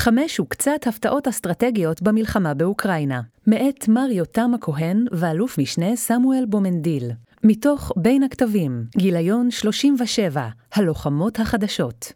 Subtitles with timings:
[0.00, 7.10] חמש וקצת הפתעות אסטרטגיות במלחמה באוקראינה, מאת מר יותם הכהן ואלוף משנה סמואל בומנדיל.
[7.44, 12.12] מתוך בין הכתבים, גיליון 37, הלוחמות החדשות.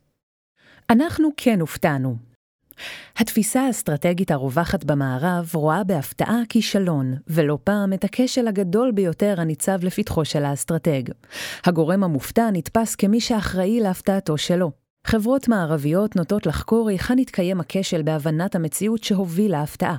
[0.91, 2.17] אנחנו כן הופתענו.
[3.17, 10.25] התפיסה האסטרטגית הרווחת במערב רואה בהפתעה כישלון, ולא פעם את הכשל הגדול ביותר הניצב לפתחו
[10.25, 11.03] של האסטרטג.
[11.65, 14.84] הגורם המופתע נתפס כמי שאחראי להפתעתו שלו.
[15.07, 19.97] חברות מערביות נוטות לחקור היכן התקיים הכשל בהבנת המציאות שהוביל להפתעה.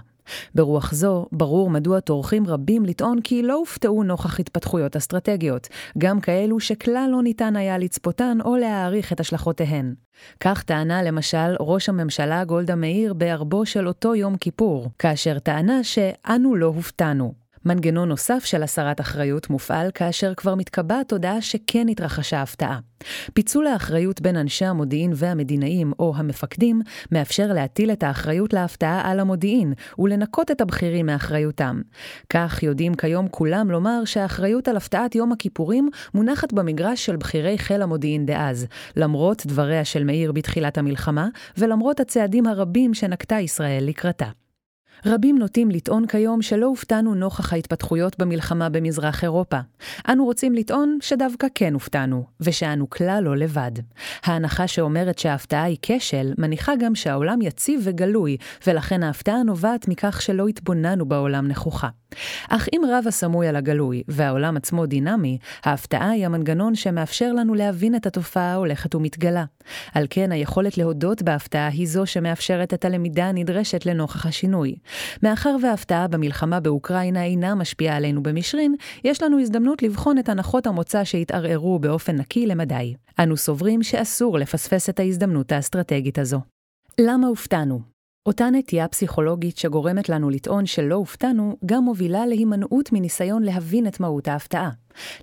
[0.56, 6.60] ברוח זו, ברור מדוע טורחים רבים לטעון כי לא הופתעו נוכח התפתחויות אסטרטגיות, גם כאלו
[6.60, 9.96] שכלל לא ניתן היה לצפותן או להעריך את השלכותיהן.
[10.40, 16.56] כך טענה למשל ראש הממשלה גולדה מאיר בערבו של אותו יום כיפור, כאשר טענה שאנו
[16.56, 17.45] לא הופתענו.
[17.66, 22.80] מנגנון נוסף של הסרת אחריות מופעל כאשר כבר מתקבעת תודעה שכן התרחשה הפתעה.
[23.34, 29.74] פיצול האחריות בין אנשי המודיעין והמדינאים או המפקדים מאפשר להטיל את האחריות להפתעה על המודיעין
[30.00, 31.82] ולנקות את הבכירים מאחריותם.
[32.30, 37.82] כך יודעים כיום כולם לומר שהאחריות על הפתעת יום הכיפורים מונחת במגרש של בכירי חיל
[37.82, 44.45] המודיעין דאז, למרות דבריה של מאיר בתחילת המלחמה ולמרות הצעדים הרבים שנקטה ישראל לקראתה.
[45.08, 49.58] רבים נוטים לטעון כיום שלא הופתענו נוכח ההתפתחויות במלחמה במזרח אירופה.
[50.10, 53.72] אנו רוצים לטעון שדווקא כן הופתענו, ושאנו כלל לא לבד.
[54.24, 60.48] ההנחה שאומרת שההפתעה היא כשל, מניחה גם שהעולם יציב וגלוי, ולכן ההפתעה נובעת מכך שלא
[60.48, 61.90] התבוננו בעולם נכוחה.
[62.50, 67.96] אך אם רב הסמוי על הגלוי, והעולם עצמו דינמי, ההפתעה היא המנגנון שמאפשר לנו להבין
[67.96, 69.46] את התופעה ההולכת ומתגלה.
[69.94, 74.76] על כן, היכולת להודות בהפתעה היא זו שמאפשרת את הלמידה הנדרשת לנוכח השינוי.
[75.24, 81.04] מאחר וההפתעה במלחמה באוקראינה אינה משפיעה עלינו במישרין, יש לנו הזדמנות לבחון את הנחות המוצא
[81.04, 82.96] שהתערערו באופן נקי למדי.
[83.20, 86.40] אנו סוברים שאסור לפספס את ההזדמנות האסטרטגית הזו.
[87.02, 87.95] למה הופתענו?
[88.26, 94.28] אותה נטייה פסיכולוגית שגורמת לנו לטעון שלא הופתענו, גם מובילה להימנעות מניסיון להבין את מהות
[94.28, 94.70] ההפתעה.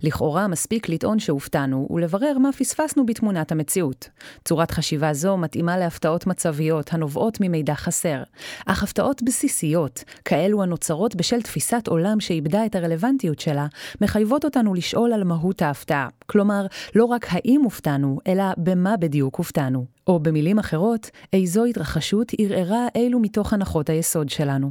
[0.03, 4.09] לכאורה מספיק לטעון שהופתענו ולברר מה פספסנו בתמונת המציאות.
[4.45, 8.23] צורת חשיבה זו מתאימה להפתעות מצביות הנובעות ממידע חסר,
[8.67, 13.67] אך הפתעות בסיסיות, כאלו הנוצרות בשל תפיסת עולם שאיבדה את הרלוונטיות שלה,
[14.01, 16.09] מחייבות אותנו לשאול על מהות ההפתעה.
[16.27, 19.92] כלומר, לא רק האם הופתענו, אלא במה בדיוק הופתענו.
[20.07, 24.71] או במילים אחרות, איזו התרחשות ערערה אילו מתוך הנחות היסוד שלנו.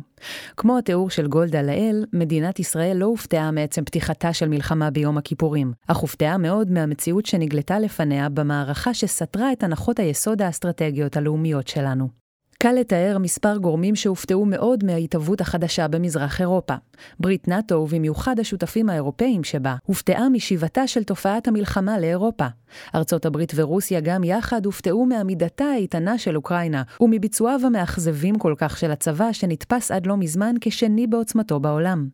[0.57, 5.73] כמו התיאור של גולדה לאל, מדינת ישראל לא הופתעה מעצם פתיחתה של מלחמה ביום הכיפורים,
[5.87, 12.20] אך הופתעה מאוד מהמציאות שנגלתה לפניה במערכה שסתרה את הנחות היסוד האסטרטגיות הלאומיות שלנו.
[12.61, 16.73] קל לתאר מספר גורמים שהופתעו מאוד מההתהוות החדשה במזרח אירופה.
[17.19, 22.47] ברית נאט"ו, ובמיוחד השותפים האירופאים שבה, הופתעה משיבתה של תופעת המלחמה לאירופה.
[22.95, 28.91] ארצות הברית ורוסיה גם יחד הופתעו מעמידתה האיתנה של אוקראינה, ומביצועיו המאכזבים כל כך של
[28.91, 32.07] הצבא שנתפס עד לא מזמן כשני בעוצמתו בעולם.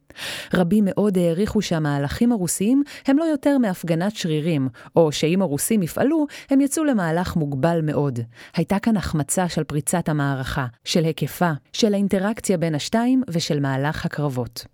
[0.53, 6.61] רבים מאוד העריכו שהמהלכים הרוסיים הם לא יותר מהפגנת שרירים, או שאם הרוסים יפעלו, הם
[6.61, 8.19] יצאו למהלך מוגבל מאוד.
[8.55, 14.65] הייתה כאן החמצה של פריצת המערכה, של היקפה, של האינטראקציה בין השתיים ושל מהלך הקרבות.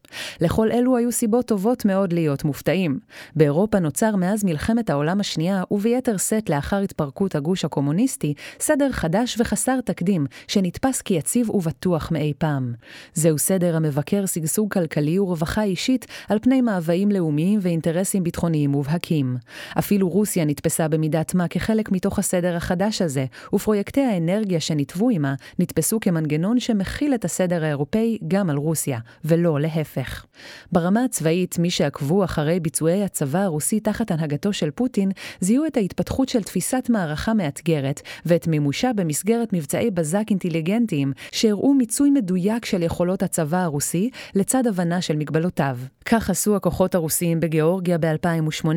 [0.41, 2.99] לכל אלו היו סיבות טובות מאוד להיות מופתעים.
[3.35, 9.81] באירופה נוצר מאז מלחמת העולם השנייה, וביתר שאת לאחר התפרקות הגוש הקומוניסטי, סדר חדש וחסר
[9.81, 12.73] תקדים, שנתפס כיציב ובטוח מאי פעם.
[13.13, 19.37] זהו סדר המבקר שגשוג כלכלי ורווחה אישית על פני מאוויים לאומיים ואינטרסים ביטחוניים מובהקים.
[19.79, 25.99] אפילו רוסיה נתפסה במידת מה כחלק מתוך הסדר החדש הזה, ופרויקטי האנרגיה שנתבו עמה נתפסו
[25.99, 30.02] כמנגנון שמכיל את הסדר האירופאי גם על רוסיה, ולא להפך.
[30.03, 30.25] ההפך.
[30.71, 36.29] ברמה הצבאית, מי שעקבו אחרי ביצועי הצבא הרוסי תחת הנהגתו של פוטין, זיהו את ההתפתחות
[36.29, 43.23] של תפיסת מערכה מאתגרת, ואת מימושה במסגרת מבצעי בזק אינטליגנטיים, שהראו מיצוי מדויק של יכולות
[43.23, 45.77] הצבא הרוסי, לצד הבנה של מגבלותיו.
[46.05, 48.67] כך עשו הכוחות הרוסיים בגיאורגיה ב-2008,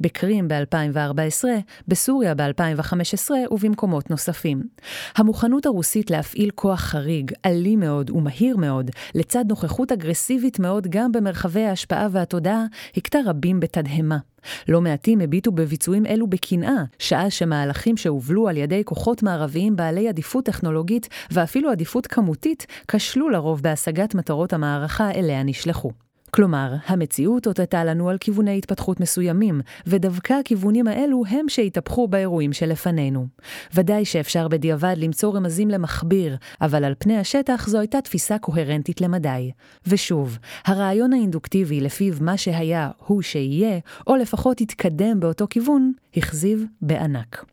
[0.00, 1.44] בקרים ב-2014,
[1.88, 4.62] בסוריה ב-2015 ובמקומות נוספים.
[5.16, 11.64] המוכנות הרוסית להפעיל כוח חריג, אלים מאוד ומהיר מאוד, לצד נוכחות אגרסיבית מאוד גם במרחבי
[11.64, 12.64] ההשפעה והתודעה,
[12.96, 14.18] הכתה רבים בתדהמה.
[14.68, 20.44] לא מעטים הביטו בביצועים אלו בקנאה, שעה שמהלכים שהובלו על ידי כוחות מערביים בעלי עדיפות
[20.44, 25.90] טכנולוגית ואפילו עדיפות כמותית, כשלו לרוב בהשגת מטרות המערכה אליה נשלחו.
[26.36, 33.26] כלומר, המציאות אותתה לנו על כיווני התפתחות מסוימים, ודווקא הכיוונים האלו הם שהתהפכו באירועים שלפנינו.
[33.74, 39.50] ודאי שאפשר בדיעבד למצוא רמזים למכביר, אבל על פני השטח זו הייתה תפיסה קוהרנטית למדי.
[39.86, 47.44] ושוב, הרעיון האינדוקטיבי לפיו מה שהיה הוא שיהיה, או לפחות יתקדם באותו כיוון, הכזיב בענק.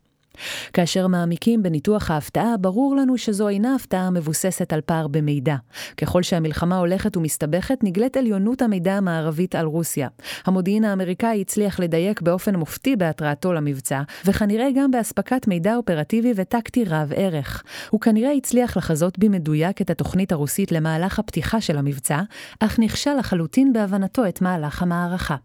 [0.74, 5.56] כאשר מעמיקים בניתוח ההפתעה, ברור לנו שזו אינה הפתעה המבוססת על פער במידע.
[5.98, 10.08] ככל שהמלחמה הולכת ומסתבכת, נגלית עליונות המידע המערבית על רוסיה.
[10.46, 17.12] המודיעין האמריקאי הצליח לדייק באופן מופתי בהתרעתו למבצע, וכנראה גם באספקת מידע אופרטיבי וטקטי רב
[17.16, 17.64] ערך.
[17.90, 22.22] הוא כנראה הצליח לחזות במדויק את התוכנית הרוסית למהלך הפתיחה של המבצע,
[22.60, 25.36] אך נכשל לחלוטין בהבנתו את מהלך המערכה.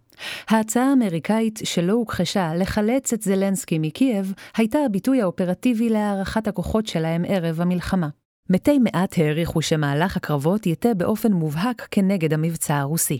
[0.48, 7.60] ההצעה האמריקאית שלא הוכחשה לחלץ את זלנסקי מקייב, הייתה הביטוי האופרטיבי להערכת הכוחות שלהם ערב
[7.60, 8.08] המלחמה.
[8.50, 13.18] מתי מעט העריכו שמהלך הקרבות יטה באופן מובהק כנגד המבצע הרוסי.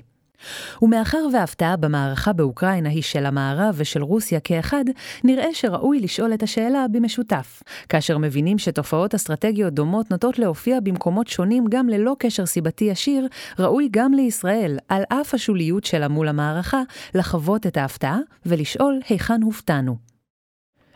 [0.82, 4.84] ומאחר וההפתעה במערכה באוקראינה היא של המערב ושל רוסיה כאחד,
[5.24, 7.62] נראה שראוי לשאול את השאלה במשותף.
[7.88, 13.28] כאשר מבינים שתופעות אסטרטגיות דומות נוטות להופיע במקומות שונים גם ללא קשר סיבתי ישיר,
[13.58, 16.82] ראוי גם לישראל, על אף השוליות שלה מול המערכה,
[17.14, 19.96] לחוות את ההפתעה ולשאול היכן הופתענו.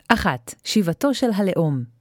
[0.08, 0.54] 1.
[0.64, 1.97] שיבתו של הלאום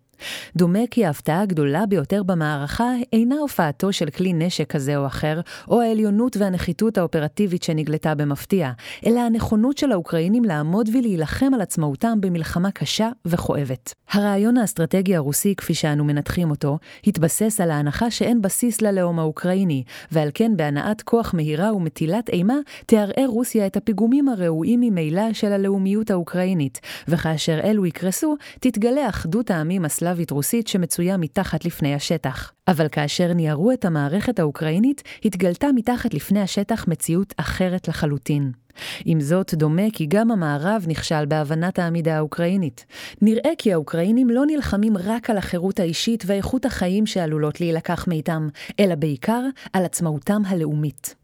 [0.56, 5.82] דומה כי ההפתעה הגדולה ביותר במערכה אינה הופעתו של כלי נשק כזה או אחר, או
[5.82, 8.72] העליונות והנחיתות האופרטיבית שנגלתה במפתיע,
[9.06, 13.94] אלא הנכונות של האוקראינים לעמוד ולהילחם על עצמאותם במלחמה קשה וכואבת.
[14.12, 16.78] הרעיון האסטרטגי הרוסי, כפי שאנו מנתחים אותו,
[17.08, 23.28] התבסס על ההנחה שאין בסיס ללאום האוקראיני, ועל כן בהנעת כוח מהירה ומטילת אימה, תערער
[23.28, 30.07] רוסיה את הפיגומים הראויים ממילא של הלאומיות האוקראינית, וכאשר אלו יקרסו, תתגלה אחדות העמים הסלאביים
[30.08, 32.52] סלאבית-רוסית שמצויה מתחת לפני השטח.
[32.68, 38.52] אבל כאשר ניערו את המערכת האוקראינית, התגלתה מתחת לפני השטח מציאות אחרת לחלוטין.
[39.06, 42.86] עם זאת, דומה כי גם המערב נכשל בהבנת העמידה האוקראינית.
[43.22, 48.48] נראה כי האוקראינים לא נלחמים רק על החירות האישית ואיכות החיים שעלולות להילקח מאיתם,
[48.80, 49.42] אלא בעיקר
[49.74, 51.16] על עצמאותם הלאומית.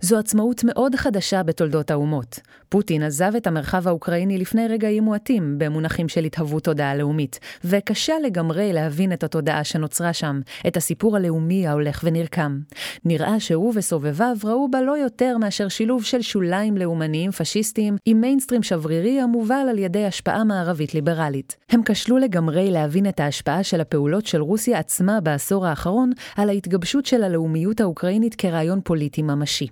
[0.00, 2.40] זו עצמאות מאוד חדשה בתולדות האומות.
[2.68, 8.72] פוטין עזב את המרחב האוקראיני לפני רגעים מועטים, במונחים של התהוות תודעה לאומית, וקשה לגמרי
[8.72, 12.58] להבין את התודעה שנוצרה שם, את הסיפור הלאומי ההולך ונרקם.
[13.04, 18.62] נראה שהוא וסובביו ראו בה לא יותר מאשר שילוב של שוליים לאומניים פשיסטיים עם מיינסטרים
[18.62, 21.56] שברירי המובל על ידי השפעה מערבית ליברלית.
[21.70, 27.06] הם כשלו לגמרי להבין את ההשפעה של הפעולות של רוסיה עצמה בעשור האחרון על ההתגבשות
[27.06, 29.66] של הלאומיות האוקראינית כרעיון פוליטי ממשי.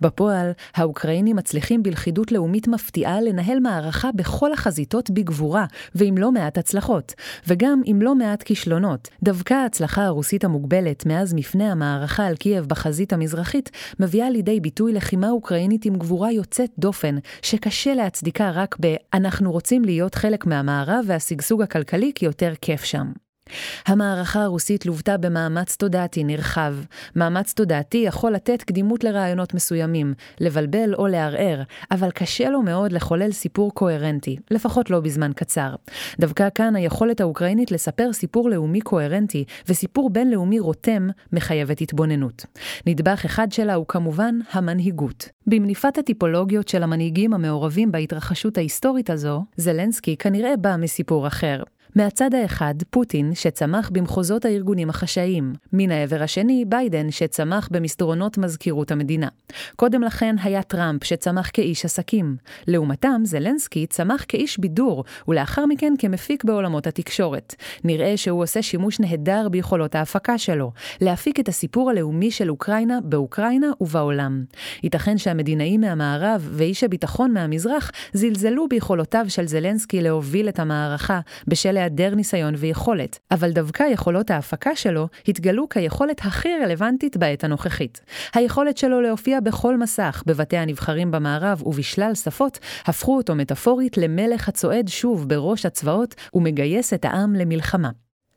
[0.00, 7.14] בפועל, האוקראינים מצליחים בלכידות לאומית מפתיעה לנהל מערכה בכל החזיתות בגבורה, ועם לא מעט הצלחות,
[7.46, 9.08] וגם עם לא מעט כישלונות.
[9.22, 13.70] דווקא ההצלחה הרוסית המוגבלת מאז מפנה המערכה על קייב בחזית המזרחית,
[14.00, 19.84] מביאה לידי ביטוי לחימה אוקראינית עם גבורה יוצאת דופן, שקשה להצדיקה רק ב "אנחנו רוצים
[19.84, 23.27] להיות חלק מהמערב והשגשוג הכלכלי כי יותר כיף שם".
[23.86, 26.74] המערכה הרוסית לוותה במאמץ תודעתי נרחב.
[27.16, 33.32] מאמץ תודעתי יכול לתת קדימות לרעיונות מסוימים, לבלבל או לערער, אבל קשה לו מאוד לחולל
[33.32, 35.74] סיפור קוהרנטי, לפחות לא בזמן קצר.
[36.20, 42.46] דווקא כאן היכולת האוקראינית לספר סיפור לאומי קוהרנטי וסיפור בינלאומי רותם מחייבת התבוננות.
[42.86, 45.28] נדבך אחד שלה הוא כמובן המנהיגות.
[45.46, 51.62] במניפת הטיפולוגיות של המנהיגים המעורבים בהתרחשות ההיסטורית הזו, זלנסקי כנראה בא מסיפור אחר.
[51.96, 55.52] מהצד האחד, פוטין, שצמח במחוזות הארגונים החשאיים.
[55.72, 59.28] מן העבר השני, ביידן, שצמח במסדרונות מזכירות המדינה.
[59.76, 62.36] קודם לכן היה טראמפ, שצמח כאיש עסקים.
[62.66, 67.54] לעומתם, זלנסקי צמח כאיש בידור, ולאחר מכן כמפיק בעולמות התקשורת.
[67.84, 73.66] נראה שהוא עושה שימוש נהדר ביכולות ההפקה שלו, להפיק את הסיפור הלאומי של אוקראינה באוקראינה
[73.80, 74.44] ובעולם.
[74.82, 82.14] ייתכן שהמדינאים מהמערב ואיש הביטחון מהמזרח זלזלו ביכולותיו של זלנסקי להוביל את המערכה בשל היעדר
[82.14, 88.00] ניסיון ויכולת, אבל דווקא יכולות ההפקה שלו התגלו כיכולת הכי רלוונטית בעת הנוכחית.
[88.34, 94.88] היכולת שלו להופיע בכל מסך, בבתי הנבחרים במערב ובשלל שפות, הפכו אותו מטאפורית למלך הצועד
[94.88, 97.90] שוב בראש הצבאות ומגייס את העם למלחמה.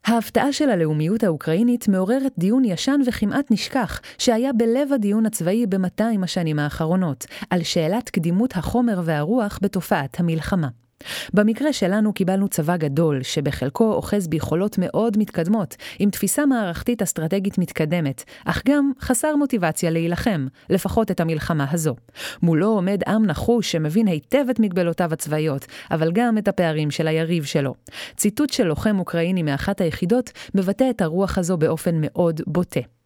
[0.06, 6.60] ההפתעה של הלאומיות האוקראינית מעוררת דיון ישן וכמעט נשכח, שהיה בלב הדיון הצבאי ב-200 השנים
[6.60, 10.68] האחרונות, על שאלת קדימות החומר והרוח בתופעת המלחמה.
[11.34, 18.24] במקרה שלנו קיבלנו צבא גדול, שבחלקו אוחז ביכולות מאוד מתקדמות, עם תפיסה מערכתית אסטרטגית מתקדמת,
[18.46, 21.96] אך גם חסר מוטיבציה להילחם, לפחות את המלחמה הזו.
[22.42, 27.44] מולו עומד עם נחוש שמבין היטב את מגבלותיו הצבאיות, אבל גם את הפערים של היריב
[27.44, 27.74] שלו.
[28.16, 33.01] ציטוט של לוחם אוקראיני מאחת היחידות מבטא את הרוח הזו באופן מאוד בוטה.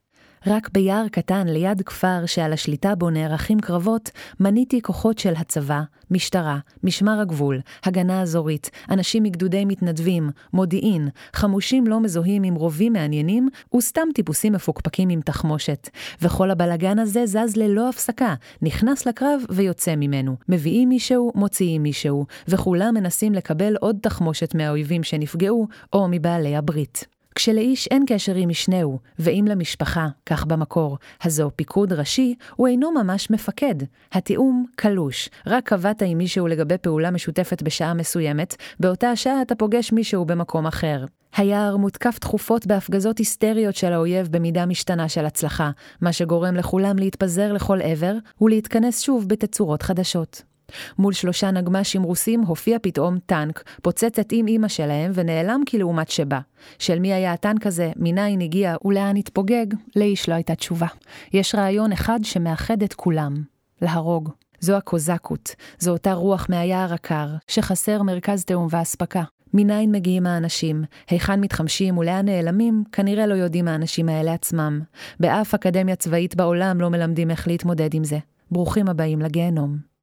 [0.48, 6.58] רק ביער קטן ליד כפר שעל השליטה בו נערכים קרבות, מניתי כוחות של הצבא, משטרה,
[6.84, 14.08] משמר הגבול, הגנה אזורית, אנשים מגדודי מתנדבים, מודיעין, חמושים לא מזוהים עם רובים מעניינים, וסתם
[14.14, 15.90] טיפוסים מפוקפקים עם תחמושת.
[16.22, 20.36] וכל הבלגן הזה זז ללא הפסקה, נכנס לקרב ויוצא ממנו.
[20.50, 27.14] מביאים מישהו, מוציאים מישהו, וכולם מנסים לקבל עוד תחמושת מהאויבים שנפגעו, או מבעלי הברית.
[27.36, 33.30] כשלאיש אין קשר עם משנהו, ואם למשפחה, כך במקור, הזו פיקוד ראשי, הוא אינו ממש
[33.30, 33.75] מפקד.
[34.12, 39.92] התיאום קלוש, רק קבעת עם מישהו לגבי פעולה משותפת בשעה מסוימת, באותה השעה אתה פוגש
[39.92, 41.06] מישהו במקום אחר.
[41.36, 47.54] היער מותקף תכופות בהפגזות היסטריות של האויב במידה משתנה של הצלחה, מה שגורם לכולם להתפזר
[47.54, 50.55] לכל עבר, ולהתכנס שוב בתצורות חדשות.
[51.00, 56.39] מול שלושה נגמ"שים רוסים הופיע פתאום טנק, פוצץ את עם אמא שלהם ונעלם כלעומת שבא.
[56.79, 60.88] של מי היה הטנק הזה, מניין הגיע ולאן התפוגג, לאיש לא הייתה תשובה.
[61.34, 63.34] יש רעיון אחד שמאחד את כולם,
[63.81, 64.29] להרוג.
[64.60, 69.24] זו הקוזקות, זו אותה רוח מהיער הקר, שחסר מרכז תיאום ואספקה.
[69.53, 74.81] מניין מגיעים האנשים, היכן מתחמשים ולאן נעלמים, כנראה לא יודעים האנשים האלה עצמם.
[75.19, 78.19] באף אקדמיה צבאית בעולם לא מלמדים איך להתמודד עם זה.
[78.51, 79.95] ברוכים הבאים לגיהנום.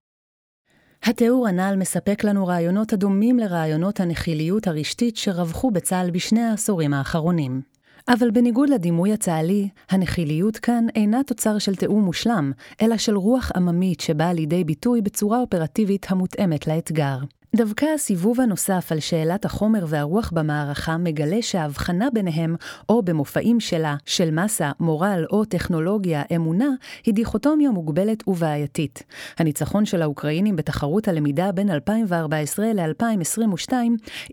[1.05, 7.61] התיאור הנ"ל מספק לנו רעיונות הדומים לרעיונות הנחיליות הרשתית שרווחו בצה"ל בשני העשורים האחרונים.
[8.09, 14.01] אבל בניגוד לדימוי הצה"לי, הנחיליות כאן אינה תוצר של תיאום מושלם, אלא של רוח עממית
[14.01, 17.19] שבאה לידי ביטוי בצורה אופרטיבית המותאמת לאתגר.
[17.57, 22.57] דווקא הסיבוב הנוסף על שאלת החומר והרוח במערכה מגלה שההבחנה ביניהם,
[22.89, 26.69] או במופעים שלה, של מסה, מורל או טכנולוגיה, אמונה,
[27.05, 29.03] היא דיכוטומיה מוגבלת ובעייתית.
[29.39, 33.73] הניצחון של האוקראינים בתחרות הלמידה בין 2014 ל-2022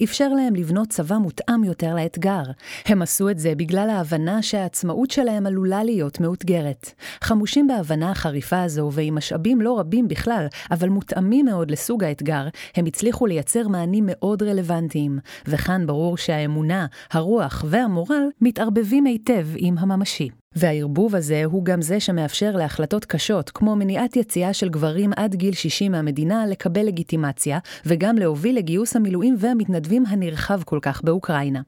[0.03, 2.43] אפשר להם לבנות צבא מותאם יותר לאתגר.
[2.85, 6.91] הם עשו את זה בגלל ההבנה שהעצמאות שלהם עלולה להיות מאותגרת.
[7.21, 12.85] חמושים בהבנה החריפה הזו ועם משאבים לא רבים בכלל, אבל מותאמים מאוד לסוג האתגר, הם
[12.85, 20.29] הצליחו הצליחו לייצר מענים מאוד רלוונטיים, וכאן ברור שהאמונה, הרוח והמורל מתערבבים היטב עם הממשי.
[20.55, 25.53] והערבוב הזה הוא גם זה שמאפשר להחלטות קשות, כמו מניעת יציאה של גברים עד גיל
[25.53, 31.61] 60 מהמדינה לקבל לגיטימציה, וגם להוביל לגיוס המילואים והמתנדבים הנרחב כל כך באוקראינה.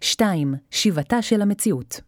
[0.00, 0.54] 2.
[0.70, 2.00] שיבתה של המציאות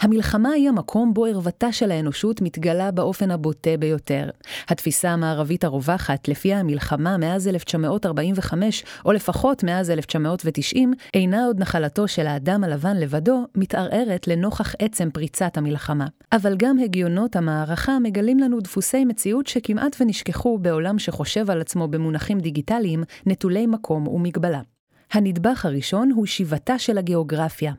[0.00, 4.30] המלחמה היא המקום בו ערוותה של האנושות מתגלה באופן הבוטה ביותר.
[4.68, 12.26] התפיסה המערבית הרווחת, לפיה המלחמה מאז 1945, או לפחות מאז 1990, אינה עוד נחלתו של
[12.26, 16.06] האדם הלבן לבדו, מתערערת לנוכח עצם פריצת המלחמה.
[16.32, 22.40] אבל גם הגיונות המערכה מגלים לנו דפוסי מציאות שכמעט ונשכחו בעולם שחושב על עצמו במונחים
[22.40, 24.60] דיגיטליים, נטולי מקום ומגבלה.
[25.12, 27.72] הנדבך הראשון הוא שיבתה של הגיאוגרפיה.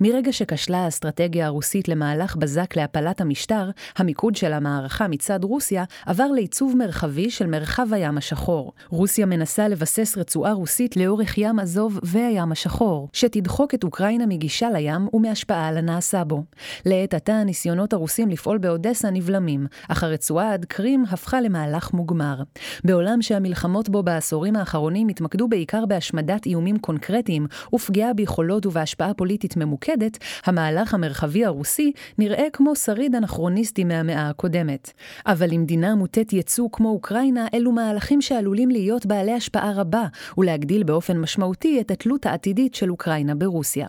[0.00, 6.76] מרגע שכשלה האסטרטגיה הרוסית למהלך בזק להפלת המשטר, המיקוד של המערכה מצד רוסיה עבר לעיצוב
[6.76, 8.72] מרחבי של מרחב הים השחור.
[8.88, 15.08] רוסיה מנסה לבסס רצועה רוסית לאורך ים עזוב והים השחור, שתדחוק את אוקראינה מגישה לים
[15.12, 16.44] ומהשפעה על הנעשה בו.
[16.86, 22.42] לעת עתה הניסיונות הרוסים לפעול באודסה נבלמים, אך הרצועה עד קרים הפכה למהלך מוגמר.
[22.84, 30.18] בעולם שהמלחמות בו בעשורים האחרונים התמקדו בעיקר בהשמדת איומים קונקרטיים ופגיעה ביכולות ובהשפעה פוליטית ממוקדת,
[30.44, 34.92] המהלך המרחבי הרוסי נראה כמו שריד אנכרוניסטי מהמאה הקודמת.
[35.26, 40.06] אבל למדינה מוטית ייצוא כמו אוקראינה, אלו מהלכים שעלולים להיות בעלי השפעה רבה,
[40.38, 43.86] ולהגדיל באופן משמעותי את התלות העתידית של אוקראינה ברוסיה.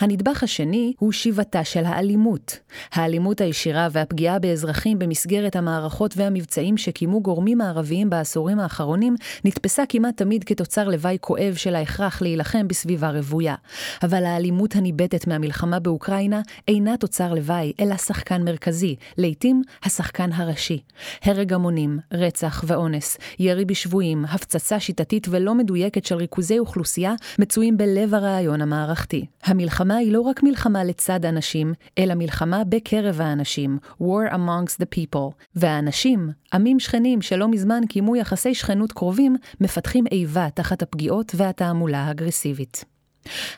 [0.00, 2.58] הנדבך השני הוא שיבתה של האלימות.
[2.92, 10.44] האלימות הישירה והפגיעה באזרחים במסגרת המערכות והמבצעים שקיימו גורמים מערביים בעשורים האחרונים, נתפסה כמעט תמיד
[10.44, 13.54] כתוצר לוואי כואב של ההכרח להילחם בסביבה רוויה.
[14.02, 20.80] אבל האלימות הניבטת מהמלחמה באוקראינה אינה תוצר לוואי, אלא שחקן מרכזי, לעתים השחקן הראשי.
[21.24, 28.14] הרג המונים, רצח ואונס, ירי בשבויים, הפצצה שיטתית ולא מדויקת של ריכוזי אוכלוסייה, מצויים בלב
[28.14, 29.26] הרעיון המערכתי.
[29.60, 35.34] המלחמה היא לא רק מלחמה לצד אנשים, אלא מלחמה בקרב האנשים, War amongst the people,
[35.56, 42.84] והאנשים, עמים שכנים שלא מזמן קיימו יחסי שכנות קרובים, מפתחים איבה תחת הפגיעות והתעמולה האגרסיבית.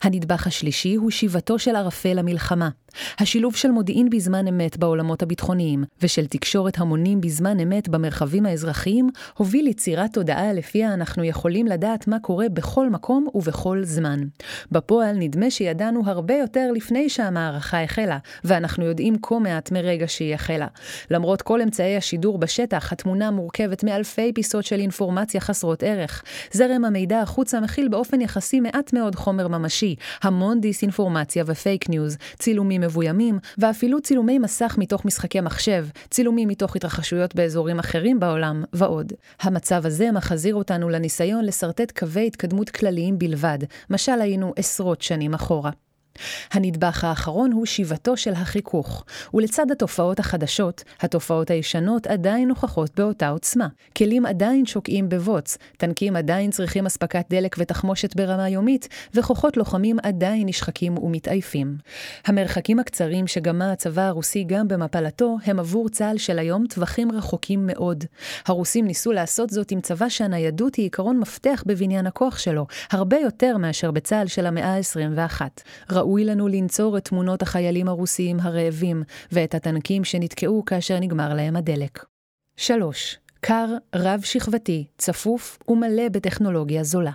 [0.02, 2.68] הנדבך השלישי הוא שיבתו של ערפל המלחמה.
[3.18, 9.64] השילוב של מודיעין בזמן אמת בעולמות הביטחוניים, ושל תקשורת המונים בזמן אמת במרחבים האזרחיים, הוביל
[9.64, 14.20] ליצירת תודעה לפיה אנחנו יכולים לדעת מה קורה בכל מקום ובכל זמן.
[14.72, 20.66] בפועל נדמה שידענו הרבה יותר לפני שהמערכה החלה, ואנחנו יודעים כה מעט מרגע שהיא החלה.
[21.11, 26.22] למרות כל אמצעי השידור בשטח, התמונה מורכבת מאלפי פיסות של אינפורמציה חסרות ערך.
[26.52, 32.81] זרם המידע החוצה מכיל באופן יחסי מעט מאוד חומר ממשי, המון דיסאינפורמציה ופייק ניוז, צילומים
[32.82, 39.12] מבוימים, ואפילו צילומי מסך מתוך משחקי מחשב, צילומים מתוך התרחשויות באזורים אחרים בעולם, ועוד.
[39.40, 43.58] המצב הזה מחזיר אותנו לניסיון לשרטט קווי התקדמות כלליים בלבד,
[43.90, 45.70] משל היינו עשרות שנים אחורה.
[46.52, 49.04] הנדבך האחרון הוא שיבתו של החיכוך,
[49.35, 53.69] ולצד התופעות החדשות, התופעות הישנות עדיין נוכחות באותה עוצמה.
[53.97, 60.49] כלים עדיין שוקעים בבוץ, טנקים עדיין צריכים אספקת דלק ותחמושת ברמה יומית, וכוחות לוחמים עדיין
[60.49, 61.76] נשחקים ומתעייפים.
[62.26, 68.04] המרחקים הקצרים שגמה הצבא הרוסי גם במפלתו, הם עבור צה"ל של היום טווחים רחוקים מאוד.
[68.47, 73.57] הרוסים ניסו לעשות זאת עם צבא שהניידות היא עיקרון מפתח בבניין הכוח שלו, הרבה יותר
[73.57, 75.40] מאשר בצה"ל של המאה ה-21.
[76.02, 82.04] ראוי לנו לנצור את תמונות החיילים הרוסיים הרעבים, ואת הטנקים שנתקעו כאשר נגמר להם הדלק.
[82.56, 83.18] 3.
[83.40, 87.11] קר, רב-שכבתי, צפוף ומלא בטכנולוגיה זולה.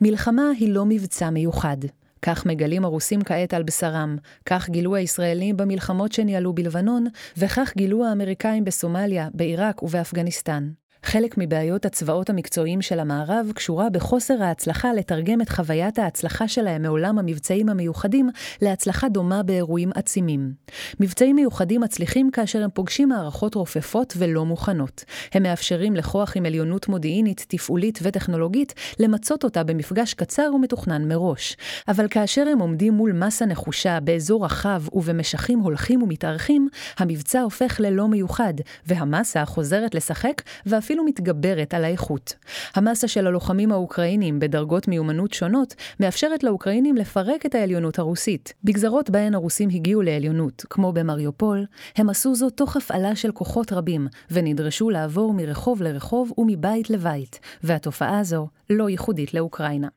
[0.00, 1.76] מלחמה היא לא מבצע מיוחד.
[2.22, 7.06] כך מגלים הרוסים כעת על בשרם, כך גילו הישראלים במלחמות שניהלו בלבנון,
[7.36, 10.70] וכך גילו האמריקאים בסומליה, בעיראק ובאפגניסטן.
[11.04, 17.18] חלק מבעיות הצבאות המקצועיים של המערב קשורה בחוסר ההצלחה לתרגם את חוויית ההצלחה שלהם מעולם
[17.18, 18.30] המבצעים המיוחדים
[18.62, 20.52] להצלחה דומה באירועים עצימים.
[21.00, 25.04] מבצעים מיוחדים מצליחים כאשר הם פוגשים מערכות רופפות ולא מוכנות.
[25.32, 31.56] הם מאפשרים לכוח עם עליונות מודיעינית, תפעולית וטכנולוגית למצות אותה במפגש קצר ומתוכנן מראש.
[31.88, 36.68] אבל כאשר הם עומדים מול מסה נחושה באזור רחב ובמשכים הולכים ומתארכים,
[36.98, 38.54] המבצע הופך ללא מיוחד,
[38.86, 42.34] והמסה חוזרת לשחק ואפילו ואפילו מתגברת על האיכות.
[42.74, 48.52] המסה של הלוחמים האוקראינים בדרגות מיומנות שונות מאפשרת לאוקראינים לפרק את העליונות הרוסית.
[48.64, 54.08] בגזרות בהן הרוסים הגיעו לעליונות, כמו במריופול, הם עשו זאת תוך הפעלה של כוחות רבים,
[54.30, 59.88] ונדרשו לעבור מרחוב לרחוב ומבית לבית, והתופעה הזו לא ייחודית לאוקראינה.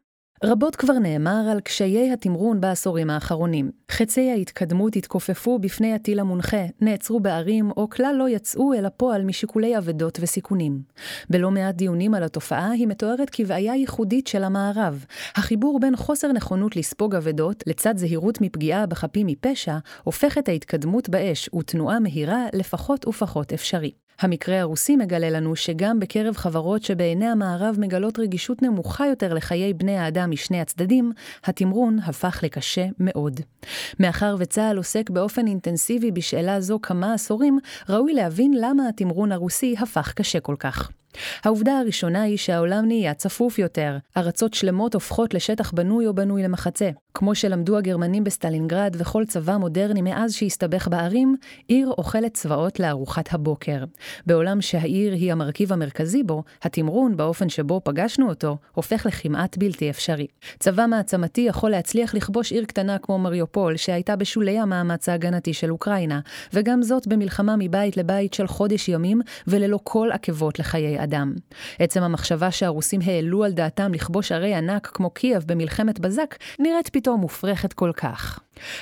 [0.44, 3.72] רבות כבר נאמר על קשיי התמרון בעשורים האחרונים.
[3.92, 9.78] חצי ההתקדמות התכופפו בפני הטיל המונחה, נעצרו בערים או כלל לא יצאו אל הפועל משיקולי
[9.78, 10.82] אבדות וסיכונים.
[11.30, 15.06] בלא מעט דיונים על התופעה היא מתוארת כבעיה ייחודית של המערב.
[15.36, 21.50] החיבור בין חוסר נכונות לספוג אבדות לצד זהירות מפגיעה בחפים מפשע, הופך את ההתקדמות באש
[21.56, 24.05] ותנועה מהירה לפחות ופחות אפשרי.
[24.20, 29.98] המקרה הרוסי מגלה לנו שגם בקרב חברות שבעיני המערב מגלות רגישות נמוכה יותר לחיי בני
[29.98, 31.12] האדם משני הצדדים,
[31.44, 33.40] התמרון הפך לקשה מאוד.
[34.00, 40.14] מאחר וצה"ל עוסק באופן אינטנסיבי בשאלה זו כמה עשורים, ראוי להבין למה התמרון הרוסי הפך
[40.14, 40.92] קשה כל כך.
[41.44, 43.98] העובדה הראשונה היא שהעולם נהיה צפוף יותר.
[44.18, 46.90] ארצות שלמות הופכות לשטח בנוי או בנוי למחצה.
[47.18, 51.36] כמו שלמדו הגרמנים בסטלינגרד וכל צבא מודרני מאז שהסתבך בערים,
[51.68, 53.84] עיר אוכלת צבאות לארוחת הבוקר.
[54.26, 60.28] בעולם שהעיר היא המרכיב המרכזי בו, התמרון, באופן שבו פגשנו אותו, הופך לכמעט בלתי אפשרי.
[60.60, 66.20] צבא מעצמתי יכול להצליח לכבוש עיר קטנה כמו מריופול, שהייתה בשולי המאמץ ההגנתי של אוקראינה,
[66.54, 71.34] וגם זאת במלחמה מבית לבית של חודש ימים, וללא כל עקבות לחיי אדם.
[71.80, 77.22] עצם המחשבה שהרוסים העלו על דעתם לכבוש ערי ענק כמו קייב במלחמת בזק, נראית פתאום
[77.22, 78.40] מופרכת כל כך.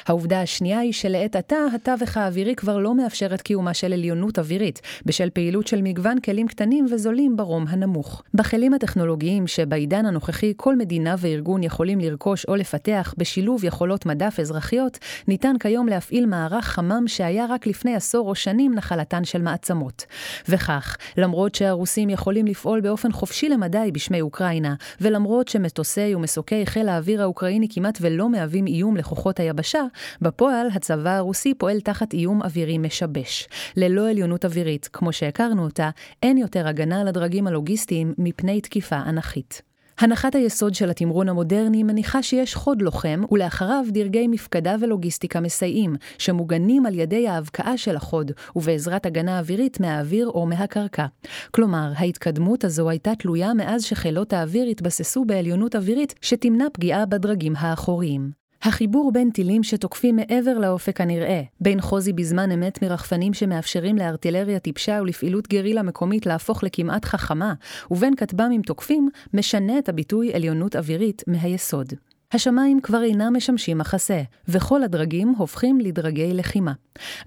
[0.07, 4.81] העובדה השנייה היא שלעת עתה התווך האווירי כבר לא מאפשר את קיומה של עליונות אווירית,
[5.05, 8.23] בשל פעילות של מגוון כלים קטנים וזולים ברום הנמוך.
[8.33, 14.99] בכלים הטכנולוגיים שבעידן הנוכחי כל מדינה וארגון יכולים לרכוש או לפתח בשילוב יכולות מדף אזרחיות,
[15.27, 20.05] ניתן כיום להפעיל מערך חמם שהיה רק לפני עשור או שנים נחלתן של מעצמות.
[20.49, 27.21] וכך, למרות שהרוסים יכולים לפעול באופן חופשי למדי בשמי אוקראינה, ולמרות שמטוסי ומסוקי חיל האוויר
[27.21, 29.83] האוקראיני כמעט ולא מהווים איום לכוחות היבשה, היבשה,
[30.21, 33.47] בפועל הצבא הרוסי פועל תחת איום אווירי משבש.
[33.77, 35.89] ללא עליונות אווירית, כמו שהכרנו אותה,
[36.23, 39.61] אין יותר הגנה לדרגים הלוגיסטיים מפני תקיפה אנכית.
[39.99, 46.85] הנחת היסוד של התמרון המודרני מניחה שיש חוד לוחם, ולאחריו דרגי מפקדה ולוגיסטיקה מסייעים, שמוגנים
[46.85, 51.05] על ידי ההבקעה של החוד, ובעזרת הגנה אווירית מהאוויר או מהקרקע.
[51.51, 58.42] כלומר, ההתקדמות הזו הייתה תלויה מאז שחילות האוויר התבססו בעליונות אווירית שתמנע פגיעה בדרגים האחוריים.
[58.65, 64.99] החיבור בין טילים שתוקפים מעבר לאופק הנראה, בין חוזי בזמן אמת מרחפנים שמאפשרים לארטילריה טיפשה
[65.01, 67.53] ולפעילות גרילה מקומית להפוך לכמעט חכמה,
[67.91, 71.93] ובין כטב"מים תוקפים, משנה את הביטוי עליונות אווירית מהיסוד.
[72.33, 76.73] השמיים כבר אינם משמשים מחסה, וכל הדרגים הופכים לדרגי לחימה.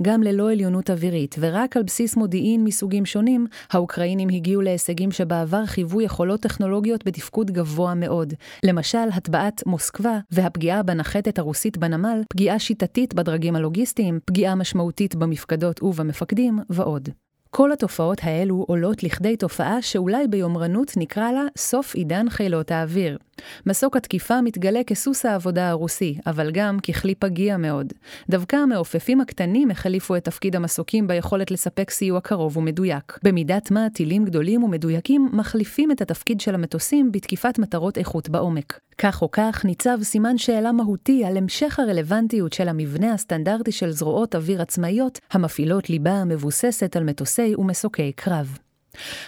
[0.02, 6.02] גם ללא עליונות אווירית, ורק על בסיס מודיעין מסוגים שונים, האוקראינים הגיעו להישגים שבעבר חייבו
[6.02, 8.34] יכולות טכנולוגיות בתפקוד גבוה מאוד.
[8.64, 16.58] למשל, הטבעת מוסקבה והפגיעה בנחתת הרוסית בנמל, פגיעה שיטתית בדרגים הלוגיסטיים, פגיעה משמעותית במפקדות ובמפקדים,
[16.70, 17.08] ועוד.
[17.50, 23.18] כל התופעות האלו עולות לכדי תופעה שאולי ביומרנות נקרא לה סוף עידן חילות האוויר.
[23.66, 27.92] מסוק התקיפה מתגלה כסוס העבודה הרוסי, אבל גם ככלי פגיע מאוד.
[28.30, 33.18] דווקא המעופפים הקטנים החליפו את תפקיד המסוקים ביכולת לספק סיוע קרוב ומדויק.
[33.22, 38.80] במידת מה, טילים גדולים ומדויקים מחליפים את התפקיד של המטוסים בתקיפת מטרות איכות בעומק.
[38.98, 44.34] כך או כך, ניצב סימן שאלה מהותי על המשך הרלוונטיות של המבנה הסטנדרטי של זרועות
[44.34, 48.65] אוויר עצמאיות, המפעילות ליבה המבוססת על מטוסי ומסוקי קרב.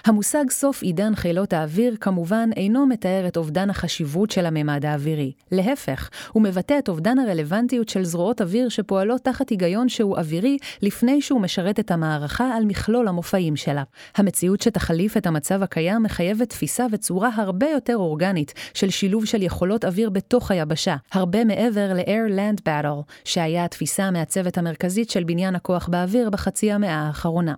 [0.04, 5.33] המושג סוף עידן חילות האוויר כמובן אינו מתאר את אובדן החשיבות של הממד האווירי.
[5.52, 11.22] להפך, הוא מבטא את אובדן הרלוונטיות של זרועות אוויר שפועלות תחת היגיון שהוא אווירי לפני
[11.22, 13.83] שהוא משרת את המערכה על מכלול המופעים שלה.
[14.16, 19.85] המציאות שתחליף את המצב הקיים מחייבת תפיסה וצורה הרבה יותר אורגנית של שילוב של יכולות
[19.85, 26.31] אוויר בתוך היבשה, הרבה מעבר ל-Air-Land Battle, שהיה התפיסה המעצבת המרכזית של בניין הכוח באוויר
[26.31, 27.54] בחצי המאה האחרונה.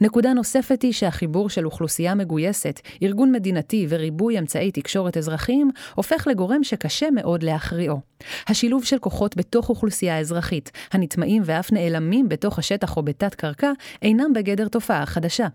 [0.00, 6.64] נקודה נוספת היא שהחיבור של אוכלוסייה מגויסת, ארגון מדינתי וריבוי אמצעי תקשורת אזרחיים הופך לגורם
[6.64, 8.00] שקשה מאוד להכריעו.
[8.48, 13.72] השילוב של כוחות בתוך אוכלוסייה אזרחית, הנטמעים ואף נעלמים בתוך השטח או בתת-קרקע,
[14.02, 15.46] אינם בגדר תופעה חדשה.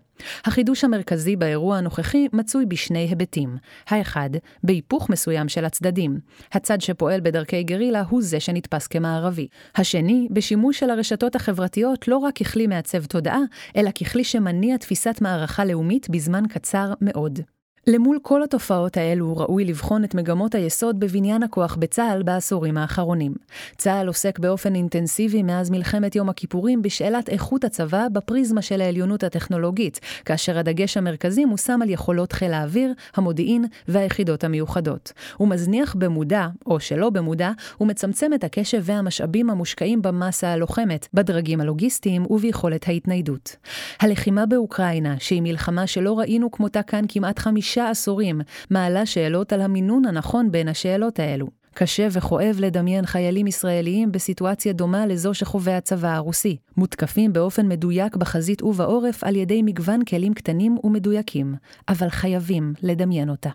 [0.44, 3.56] החידוש המרכזי באירוע הנוכחי מצוי בשני היבטים.
[3.88, 4.30] האחד,
[4.64, 6.18] בהיפוך מסוים של הצדדים.
[6.52, 9.48] הצד שפועל בדרכי גרילה הוא זה שנתפס כמערבי.
[9.76, 13.40] השני, בשימוש של הרשתות החברתיות לא רק ככלי מעצב תודעה,
[13.76, 17.40] אלא ככלי שמניע תפיסת מערכה לאומית בזמן קצר מאוד.
[17.86, 23.34] למול כל התופעות האלו ראוי לבחון את מגמות היסוד בבניין הכוח בצה"ל בעשורים האחרונים.
[23.76, 30.00] צה"ל עוסק באופן אינטנסיבי מאז מלחמת יום הכיפורים בשאלת איכות הצבא בפריזמה של העליונות הטכנולוגית,
[30.24, 35.12] כאשר הדגש המרכזי מושם על יכולות חיל האוויר, המודיעין והיחידות המיוחדות.
[35.36, 42.26] הוא מזניח במודע, או שלא במודע, ומצמצם את הקשב והמשאבים המושקעים במסה הלוחמת, בדרגים הלוגיסטיים
[42.30, 43.56] וביכולת ההתניידות.
[44.00, 49.60] הלחימה באוקראינה, שהיא מלחמה שלא ראינו כמותה כאן כמעט חמישה שישה עשורים, מעלה שאלות על
[49.60, 51.46] המינון הנכון בין השאלות האלו.
[51.74, 58.62] קשה וכואב לדמיין חיילים ישראליים בסיטואציה דומה לזו שחווה הצבא הרוסי, מותקפים באופן מדויק בחזית
[58.62, 61.54] ובעורף על ידי מגוון כלים קטנים ומדויקים,
[61.88, 63.50] אבל חייבים לדמיין אותה.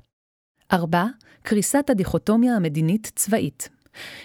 [0.74, 1.06] 4.
[1.42, 3.70] קריסת הדיכוטומיה המדינית-צבאית.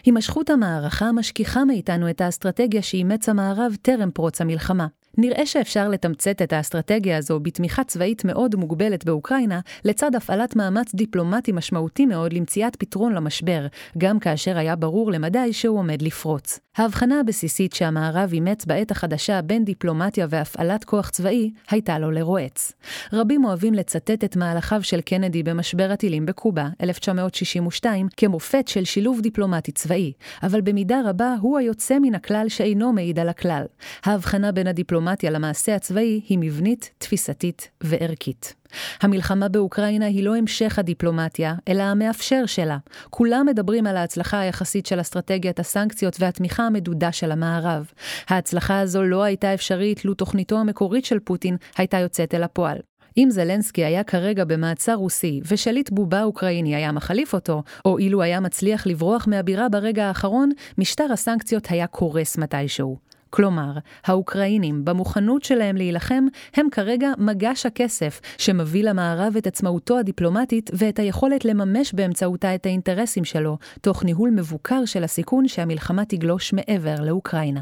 [0.05, 4.87] הימשכות המערכה משכיחה מאיתנו את האסטרטגיה שאימץ המערב טרם פרוץ המלחמה.
[5.19, 11.53] נראה שאפשר לתמצת את האסטרטגיה הזו בתמיכה צבאית מאוד מוגבלת באוקראינה, לצד הפעלת מאמץ דיפלומטי
[11.53, 13.67] משמעותי מאוד למציאת פתרון למשבר,
[13.99, 16.61] גם כאשר היה ברור למדי שהוא עומד לפרוץ.
[16.77, 22.73] ההבחנה הבסיסית שהמערב אימץ בעת החדשה בין דיפלומטיה והפעלת כוח צבאי, הייתה לו לרועץ.
[23.13, 29.73] רבים אוהבים לצטט את מהלכיו של קנדי במשבר הטילים בקובה, 1962, כמופת של שילוב דיפלומטי
[29.73, 33.65] צבאי, אבל במידה רבה הוא היוצא מן הכלל שאינו מעיד על הכלל.
[34.05, 35.00] ההבחנה בין הדיפלומטיה
[35.31, 38.55] למעשה הצבאי היא מבנית, תפיסתית וערכית.
[39.01, 42.79] המלחמה באוקראינה היא לא המשך הדיפלומטיה, אלא המאפשר שלה.
[43.11, 47.91] כולם מדברים על ההצלחה היחסית של אסטרטגיית הסנקציות והתמיכה המדודה של המערב.
[48.29, 52.79] ההצלחה הזו לא הייתה אפשרית לו תוכניתו המקורית של פוטין הייתה יוצאת אל הפועל.
[53.17, 58.41] אם זלנסקי היה כרגע במעצר רוסי ושליט בובה אוקראיני היה מחליף אותו, או אילו היה
[58.41, 63.10] מצליח לברוח מהבירה ברגע האחרון, משטר הסנקציות היה קורס מתישהו.
[63.31, 63.73] כלומר,
[64.05, 71.45] האוקראינים, במוכנות שלהם להילחם, הם כרגע מגש הכסף שמביא למערב את עצמאותו הדיפלומטית ואת היכולת
[71.45, 77.61] לממש באמצעותה את האינטרסים שלו, תוך ניהול מבוקר של הסיכון שהמלחמה תגלוש מעבר לאוקראינה.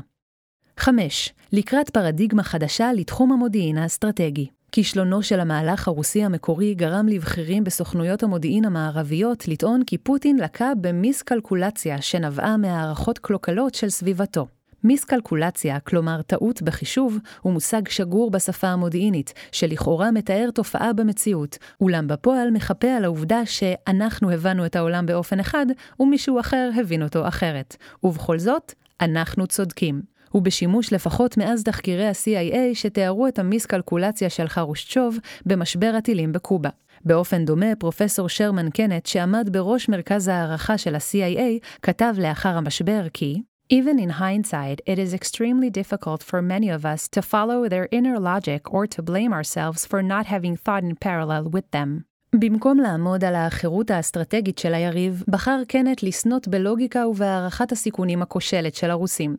[0.77, 1.35] 5.
[1.53, 4.47] לקראת פרדיגמה חדשה לתחום המודיעין האסטרטגי.
[4.73, 12.03] כישלונו של המהלך הרוסי המקורי גרם לבכירים בסוכנויות המודיעין המערביות לטעון כי פוטין לקה במיסקלקולציה
[12.03, 14.47] שנבעה מהערכות קלוקלות של סביבתו.
[14.85, 22.51] מיסקלקולציה, כלומר טעות בחישוב, הוא מושג שגור בשפה המודיעינית, שלכאורה מתאר תופעה במציאות, אולם בפועל
[22.51, 25.67] מחפה על העובדה שאנחנו הבנו את העולם באופן אחד,
[26.01, 27.77] ומישהו אחר הבין אותו אחרת.
[28.03, 30.03] ובכל זאת, אנחנו צודקים.
[30.31, 36.71] הוא בשימוש לפחות מאז תחקירי ה-CIA שתיארו את המיסקלקולציה של חרושצ'וב במשבר הטילים בקובה.
[37.05, 43.43] באופן דומה, פרופסור שרמן קנט, שעמד בראש מרכז הערכה של ה-CIA, כתב לאחר המשבר כי
[43.71, 48.19] Even in hindsight, it is extremely difficult for many of us to follow their inner
[48.19, 52.07] logic or to blame ourselves for not having thought in parallel with them.
[52.35, 58.91] במקום לעמוד על האחרות האסטרטגית של היריב, בחר קנט לסנוט בלוגיקה ובהערכת הסיכונים הכושלת של
[58.91, 59.37] הרוסים.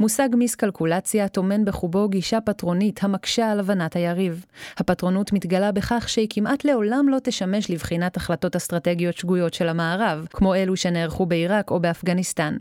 [0.00, 4.44] מושג מיסקלקולציה טומן בחובו גישה פטרונית המקשה על הבנת היריב.
[4.76, 10.54] הפטרונות מתגלה בכך שהיא כמעט לעולם לא תשמש לבחינת החלטות אסטרטגיות שגויות של המערב, כמו
[10.54, 12.56] אלו שנערכו בעיראק או באפגניסטן.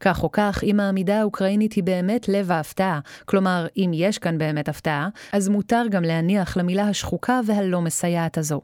[0.00, 4.68] כך או כך, אם העמידה האוקראינית היא באמת לב ההפתעה, כלומר, אם יש כאן באמת
[4.68, 8.60] הפתעה, אז מותר גם להניח למילה השחוקה והלא מסייעת הזו,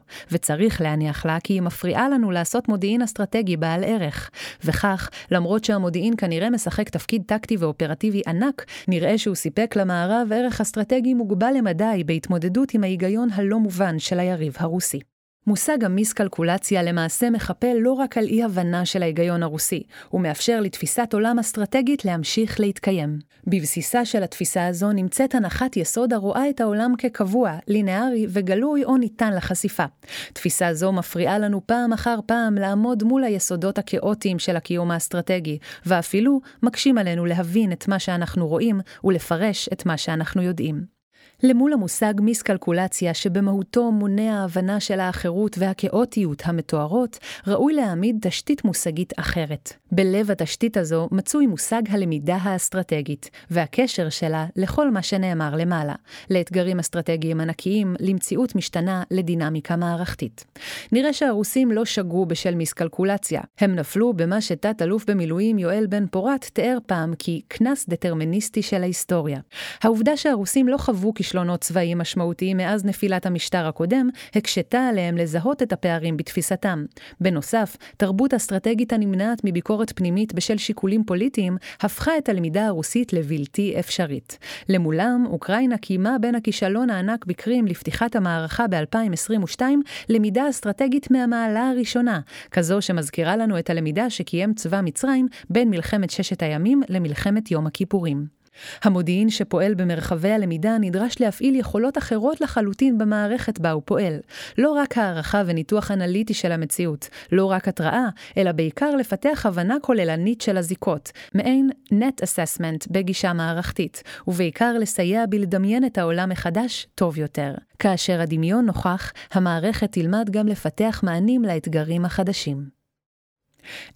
[0.55, 4.29] צריך להניח לה כי היא מפריעה לנו לעשות מודיעין אסטרטגי בעל ערך.
[4.63, 11.13] וכך, למרות שהמודיעין כנראה משחק תפקיד טקטי ואופרטיבי ענק, נראה שהוא סיפק למערב ערך אסטרטגי
[11.13, 15.14] מוגבל למדי בהתמודדות עם ההיגיון הלא מובן של היריב הרוסי.
[15.47, 21.39] מושג המיסקלקולציה למעשה מחפה לא רק על אי-הבנה של ההיגיון הרוסי, הוא מאפשר לתפיסת עולם
[21.39, 23.19] אסטרטגית להמשיך להתקיים.
[23.47, 29.33] בבסיסה של התפיסה הזו נמצאת הנחת יסוד הרואה את העולם כקבוע, לינארי וגלוי או ניתן
[29.33, 29.85] לחשיפה.
[30.33, 36.41] תפיסה זו מפריעה לנו פעם אחר פעם לעמוד מול היסודות הכאוטיים של הקיום האסטרטגי, ואפילו
[36.63, 40.94] מקשים עלינו להבין את מה שאנחנו רואים ולפרש את מה שאנחנו יודעים.
[41.43, 49.73] למול המושג מיסקלקולציה שבמהותו מונע ההבנה של האחרות והכאוטיות המתוארות, ראוי להעמיד תשתית מושגית אחרת.
[49.91, 55.95] בלב התשתית הזו מצוי מושג הלמידה האסטרטגית, והקשר שלה לכל מה שנאמר למעלה,
[56.29, 60.45] לאתגרים אסטרטגיים ענקיים, למציאות משתנה, לדינמיקה מערכתית.
[60.91, 66.49] נראה שהרוסים לא שגו בשל מיסקלקולציה, הם נפלו במה שתת אלוף במילואים יואל בן פורת
[66.53, 69.39] תיאר פעם כי קנס דטרמיניסטי של ההיסטוריה.
[69.81, 75.73] העובדה שהרוסים לא חוו כישלונות צבאיים משמעותיים מאז נפילת המשטר הקודם, הקשתה עליהם לזהות את
[75.73, 76.85] הפערים בתפיסתם.
[77.21, 84.37] בנוסף, תרבות אסטרטגית הנמנעת מביקורת פנימית בשל שיקולים פוליטיים, הפכה את הלמידה הרוסית לבלתי אפשרית.
[84.69, 89.61] למולם, אוקראינה קיימה בין הכישלון הענק בקרים לפתיחת המערכה ב-2022
[90.09, 92.19] למידה אסטרטגית מהמעלה הראשונה,
[92.51, 98.34] כזו שמזכירה לנו את הלמידה שקיים צבא מצרים בין מלחמת ששת הימים למלחמת יום הכיפורים.
[98.83, 104.19] המודיעין שפועל במרחבי הלמידה נדרש להפעיל יכולות אחרות לחלוטין במערכת בה הוא פועל.
[104.57, 110.41] לא רק הערכה וניתוח אנליטי של המציאות, לא רק התראה, אלא בעיקר לפתח הבנה כוללנית
[110.41, 117.53] של הזיקות, מעין net assessment בגישה מערכתית, ובעיקר לסייע בלדמיין את העולם מחדש טוב יותר.
[117.79, 122.65] כאשר הדמיון נוכח, המערכת תלמד גם לפתח מענים לאתגרים החדשים.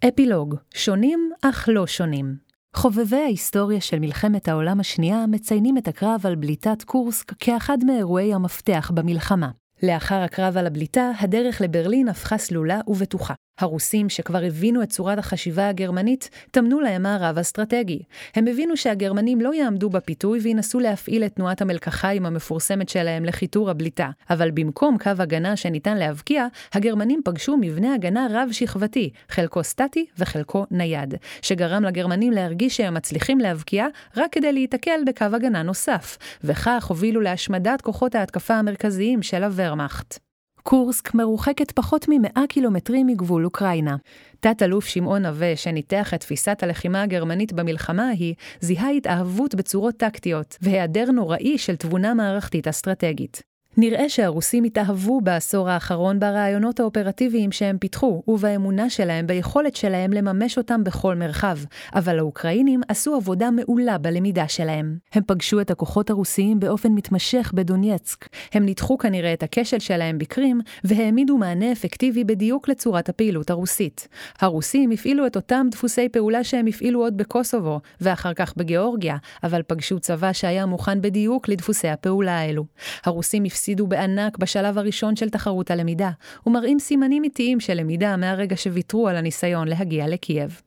[0.08, 2.49] אפילוג, שונים אך לא שונים.
[2.76, 8.92] חובבי ההיסטוריה של מלחמת העולם השנייה מציינים את הקרב על בליטת קורסק כאחד מאירועי המפתח
[8.94, 9.50] במלחמה.
[9.84, 13.34] לאחר הקרב על הבליטה, הדרך לברלין הפכה סלולה ובטוחה.
[13.60, 18.00] הרוסים, שכבר הבינו את צורת החשיבה הגרמנית, טמנו להם מערב אסטרטגי.
[18.36, 24.10] הם הבינו שהגרמנים לא יעמדו בפיתוי וינסו להפעיל את תנועת המלקחיים המפורסמת שלהם לחיתור הבליטה.
[24.30, 31.16] אבל במקום קו הגנה שניתן להבקיע, הגרמנים פגשו מבנה הגנה רב-שכבתי, חלקו סטטי וחלקו נייד,
[31.42, 37.82] שגרם לגרמנים להרגיש שהם מצליחים להבקיע רק כדי להיתקל בקו הגנה נוסף, וכך הובילו להשמדת
[37.82, 40.29] כוחות ההתקפה המרכזיים של הוורמאכט.
[40.70, 43.96] קורסק מרוחקת פחות מ-100 קילומטרים מגבול אוקראינה.
[44.40, 51.12] תת-אלוף שמעון נווה, שניתח את תפיסת הלחימה הגרמנית במלחמה ההיא, זיהה התאהבות בצורות טקטיות, והיעדר
[51.12, 53.42] נוראי של תבונה מערכתית אסטרטגית.
[53.78, 60.84] נראה שהרוסים התאהבו בעשור האחרון ברעיונות האופרטיביים שהם פיתחו, ובאמונה שלהם ביכולת שלהם לממש אותם
[60.84, 61.58] בכל מרחב,
[61.96, 64.98] אבל האוקראינים עשו עבודה מעולה בלמידה שלהם.
[65.14, 70.62] הם פגשו את הכוחות הרוסיים באופן מתמשך בדונייצק, הם ניתחו כנראה את הכשל שלהם בקרים,
[70.84, 74.08] והעמידו מענה אפקטיבי בדיוק לצורת הפעילות הרוסית.
[74.40, 80.00] הרוסים הפעילו את אותם דפוסי פעולה שהם הפעילו עוד בקוסובו, ואחר כך בגיאורגיה, אבל פגשו
[80.00, 82.66] צבא שהיה מוכן בדיוק לדפוסי הפעולה האלו.
[83.06, 83.46] הרוסים
[83.88, 86.10] בענק בשלב הראשון של תחרות הלמידה,
[86.46, 90.62] ומראים סימנים איטיים של למידה מהרגע שוויתרו על הניסיון להגיע לקייב.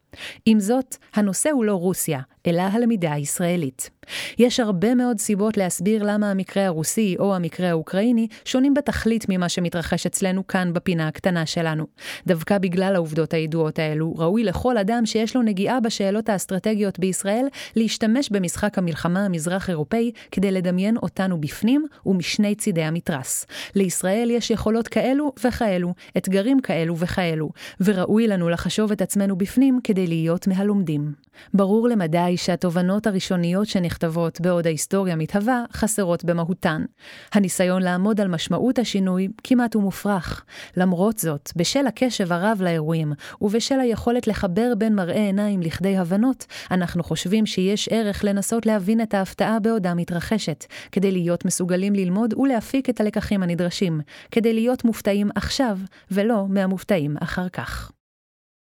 [0.46, 3.90] עם זאת, הנושא הוא לא רוסיה, אלא הלמידה הישראלית.
[4.38, 10.06] יש הרבה מאוד סיבות להסביר למה המקרה הרוסי או המקרה האוקראיני שונים בתכלית ממה שמתרחש
[10.06, 11.86] אצלנו כאן בפינה הקטנה שלנו.
[12.26, 18.30] דווקא בגלל העובדות הידועות האלו, ראוי לכל אדם שיש לו נגיעה בשאלות האסטרטגיות בישראל להשתמש
[18.30, 23.46] במשחק המלחמה המזרח-אירופאי כדי לדמיין אותנו בפנים ומשני צידי המתרס.
[23.74, 30.06] לישראל יש יכולות כאלו וכאלו, אתגרים כאלו וכאלו, וראוי לנו לחשוב את עצמנו בפנים כדי
[30.06, 31.12] להיות מהלומדים.
[31.54, 36.85] ברור למדי שהתובנות הראשוניות שנכתבות בעוד ההיסטוריה מתהווה חסרות במהותן.
[37.33, 40.44] הניסיון לעמוד על משמעות השינוי כמעט הוא מופרך.
[40.76, 47.02] למרות זאת, בשל הקשב הרב לאירועים, ובשל היכולת לחבר בין מראה עיניים לכדי הבנות, אנחנו
[47.02, 53.00] חושבים שיש ערך לנסות להבין את ההפתעה בעודה מתרחשת, כדי להיות מסוגלים ללמוד ולהפיק את
[53.00, 54.00] הלקחים הנדרשים,
[54.31, 55.78] כדי להיות מופתעים עכשיו,
[56.11, 57.92] ולא מהמופתעים אחר כך.